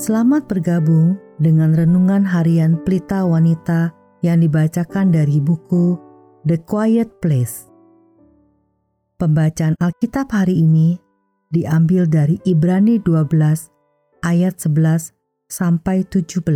[0.00, 3.92] Selamat bergabung dengan renungan harian Pelita Wanita
[4.24, 5.92] yang dibacakan dari buku
[6.48, 7.68] The Quiet Place.
[9.20, 10.96] Pembacaan Alkitab hari ini
[11.52, 15.12] diambil dari Ibrani 12 ayat 11
[15.52, 16.48] sampai 17.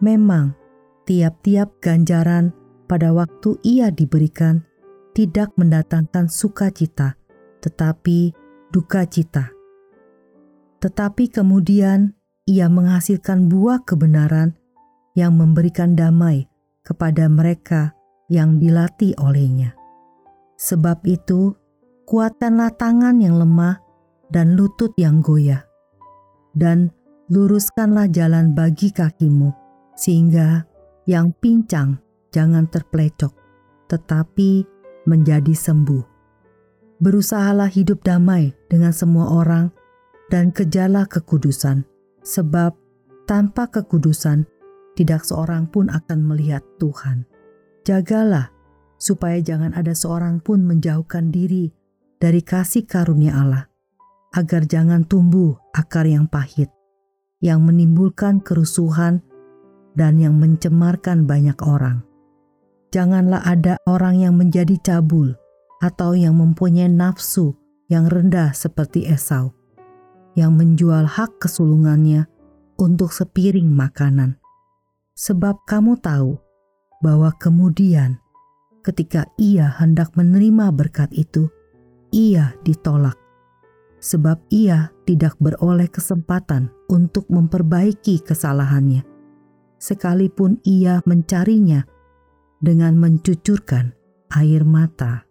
[0.00, 0.56] Memang
[1.04, 2.56] tiap-tiap ganjaran
[2.88, 4.64] pada waktu ia diberikan
[5.12, 7.20] tidak mendatangkan sukacita,
[7.60, 8.32] tetapi
[8.72, 9.52] duka cita
[10.84, 12.12] tetapi kemudian
[12.44, 14.52] ia menghasilkan buah kebenaran
[15.16, 16.44] yang memberikan damai
[16.84, 17.96] kepada mereka
[18.28, 19.72] yang dilatih olehnya.
[20.60, 21.56] Sebab itu,
[22.04, 23.80] kuatkanlah tangan yang lemah
[24.28, 25.64] dan lutut yang goyah,
[26.52, 26.92] dan
[27.32, 29.50] luruskanlah jalan bagi kakimu,
[29.96, 30.68] sehingga
[31.08, 32.00] yang pincang
[32.32, 33.32] jangan terpelecok,
[33.88, 34.64] tetapi
[35.08, 36.04] menjadi sembuh.
[37.00, 39.68] Berusahalah hidup damai dengan semua orang
[40.32, 41.84] dan kejarlah kekudusan,
[42.24, 42.72] sebab
[43.28, 44.48] tanpa kekudusan
[44.96, 47.28] tidak seorang pun akan melihat Tuhan.
[47.84, 48.48] Jagalah
[48.96, 51.68] supaya jangan ada seorang pun menjauhkan diri
[52.16, 53.68] dari kasih karunia Allah,
[54.32, 56.72] agar jangan tumbuh akar yang pahit,
[57.44, 59.20] yang menimbulkan kerusuhan
[59.92, 62.00] dan yang mencemarkan banyak orang.
[62.94, 65.34] Janganlah ada orang yang menjadi cabul
[65.82, 67.58] atau yang mempunyai nafsu
[67.90, 69.52] yang rendah seperti Esau
[70.34, 72.26] yang menjual hak kesulungannya
[72.78, 74.38] untuk sepiring makanan.
[75.14, 76.38] Sebab kamu tahu
[76.98, 78.18] bahwa kemudian
[78.82, 81.46] ketika ia hendak menerima berkat itu,
[82.10, 83.16] ia ditolak.
[84.04, 89.00] Sebab ia tidak beroleh kesempatan untuk memperbaiki kesalahannya,
[89.80, 91.88] sekalipun ia mencarinya
[92.60, 93.96] dengan mencucurkan
[94.36, 95.24] air mata.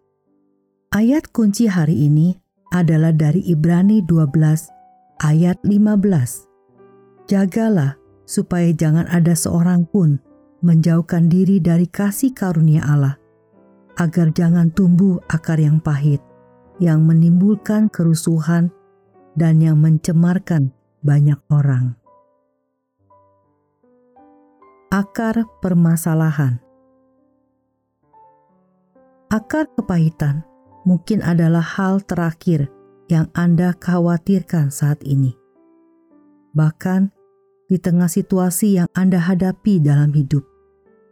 [0.90, 2.34] Ayat kunci hari ini
[2.74, 4.73] adalah dari Ibrani 12
[5.22, 6.48] ayat 15.
[7.30, 10.18] Jagalah supaya jangan ada seorang pun
[10.64, 13.20] menjauhkan diri dari kasih karunia Allah,
[14.00, 16.24] agar jangan tumbuh akar yang pahit,
[16.80, 18.72] yang menimbulkan kerusuhan
[19.36, 20.72] dan yang mencemarkan
[21.04, 21.94] banyak orang.
[24.94, 26.62] Akar permasalahan
[29.26, 30.46] Akar kepahitan
[30.86, 32.70] mungkin adalah hal terakhir
[33.08, 35.36] yang Anda khawatirkan saat ini.
[36.54, 37.10] Bahkan
[37.68, 40.44] di tengah situasi yang Anda hadapi dalam hidup,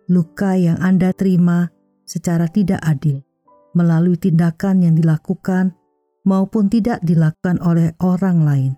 [0.08, 1.68] luka yang Anda terima
[2.06, 3.24] secara tidak adil
[3.72, 5.72] melalui tindakan yang dilakukan
[6.28, 8.72] maupun tidak dilakukan oleh orang lain.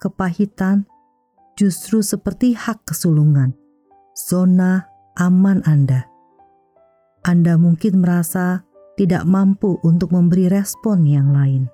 [0.00, 0.88] Kepahitan
[1.58, 3.52] justru seperti hak kesulungan,
[4.14, 4.88] zona
[5.18, 6.06] aman Anda.
[7.26, 8.64] Anda mungkin merasa
[8.96, 11.70] tidak mampu untuk memberi respon yang lain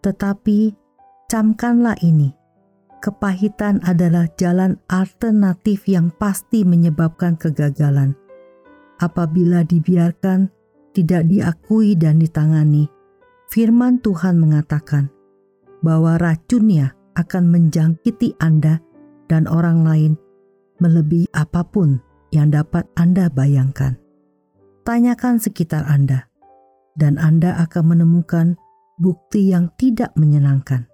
[0.00, 0.74] tetapi
[1.28, 2.32] camkanlah ini.
[3.00, 8.12] Kepahitan adalah jalan alternatif yang pasti menyebabkan kegagalan.
[9.00, 10.52] Apabila dibiarkan,
[10.92, 12.92] tidak diakui dan ditangani,
[13.48, 15.08] firman Tuhan mengatakan
[15.80, 18.84] bahwa racunnya akan menjangkiti Anda
[19.32, 20.12] dan orang lain
[20.84, 22.04] melebihi apa pun
[22.36, 23.96] yang dapat Anda bayangkan.
[24.84, 26.28] Tanyakan sekitar Anda,
[27.00, 28.60] dan Anda akan menemukan
[29.00, 30.84] bukti yang tidak menyenangkan.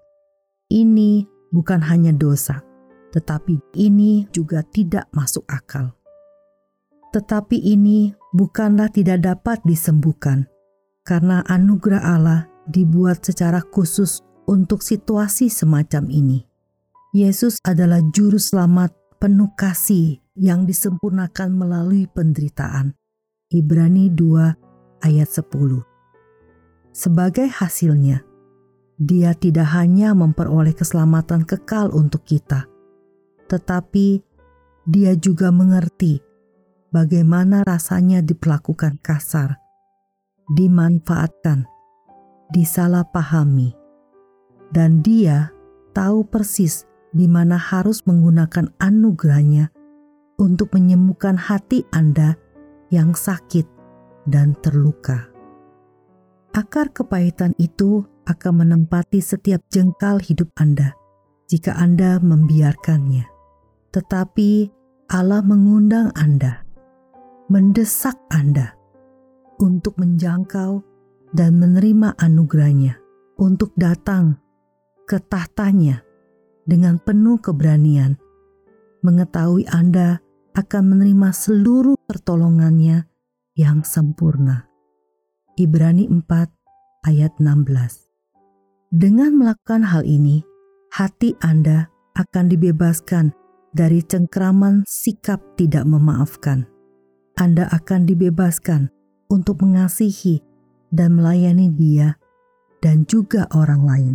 [0.70, 2.62] Ini bukan hanya dosa,
[3.10, 5.90] tetapi ini juga tidak masuk akal.
[7.10, 10.46] Tetapi ini bukanlah tidak dapat disembuhkan,
[11.02, 12.40] karena anugerah Allah
[12.70, 16.46] dibuat secara khusus untuk situasi semacam ini.
[17.10, 22.92] Yesus adalah juru selamat penuh kasih yang disempurnakan melalui penderitaan.
[23.48, 25.95] Ibrani 2 ayat 10
[26.96, 28.24] sebagai hasilnya,
[28.96, 32.64] dia tidak hanya memperoleh keselamatan kekal untuk kita,
[33.52, 34.24] tetapi
[34.88, 36.24] dia juga mengerti
[36.88, 39.60] bagaimana rasanya diperlakukan kasar,
[40.56, 41.68] dimanfaatkan,
[42.56, 43.76] disalahpahami,
[44.72, 45.52] dan dia
[45.92, 49.68] tahu persis di mana harus menggunakan anugerahnya
[50.40, 52.40] untuk menyembuhkan hati Anda
[52.88, 53.68] yang sakit
[54.24, 55.35] dan terluka.
[56.56, 60.96] Akar kepahitan itu akan menempati setiap jengkal hidup Anda
[61.52, 63.28] jika Anda membiarkannya.
[63.92, 64.50] Tetapi
[65.12, 66.64] Allah mengundang Anda,
[67.52, 68.72] mendesak Anda
[69.60, 70.80] untuk menjangkau
[71.36, 73.04] dan menerima anugerahnya,
[73.36, 74.40] untuk datang
[75.04, 76.00] ke tahtanya
[76.64, 78.16] dengan penuh keberanian,
[79.04, 80.24] mengetahui Anda
[80.56, 83.04] akan menerima seluruh pertolongannya
[83.52, 84.72] yang sempurna.
[85.56, 88.92] Ibrani 4 ayat 16.
[88.92, 90.44] Dengan melakukan hal ini,
[90.92, 93.32] hati Anda akan dibebaskan
[93.72, 96.68] dari cengkraman sikap tidak memaafkan.
[97.40, 98.92] Anda akan dibebaskan
[99.32, 100.44] untuk mengasihi
[100.92, 102.20] dan melayani Dia
[102.84, 104.14] dan juga orang lain.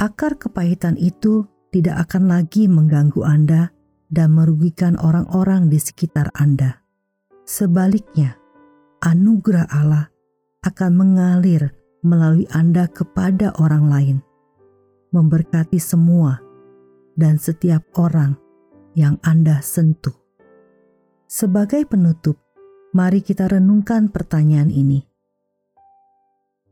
[0.00, 3.76] Akar kepahitan itu tidak akan lagi mengganggu Anda
[4.08, 6.80] dan merugikan orang-orang di sekitar Anda.
[7.44, 8.40] Sebaliknya,
[9.04, 10.15] anugerah Allah
[10.66, 11.70] akan mengalir
[12.02, 14.16] melalui Anda kepada orang lain,
[15.14, 16.42] memberkati semua
[17.14, 18.34] dan setiap orang
[18.98, 20.14] yang Anda sentuh.
[21.30, 22.38] Sebagai penutup,
[22.90, 25.06] mari kita renungkan pertanyaan ini.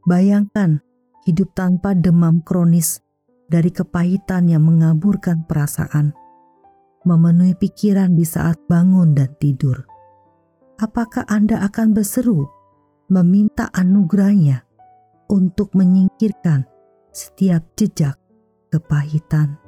[0.05, 0.83] Bayangkan
[1.25, 3.01] hidup tanpa demam kronis
[3.47, 6.13] dari kepahitan yang mengaburkan perasaan,
[7.07, 9.87] memenuhi pikiran di saat bangun dan tidur.
[10.83, 12.54] Apakah Anda akan berseru
[13.09, 14.65] meminta anugerahnya
[15.31, 16.65] untuk menyingkirkan
[17.11, 18.21] setiap jejak
[18.69, 19.64] kepahitan?